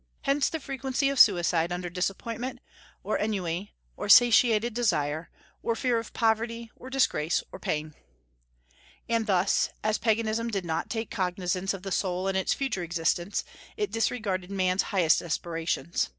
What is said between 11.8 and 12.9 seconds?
the soul in its future